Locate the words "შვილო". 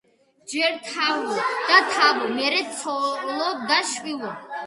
3.93-4.35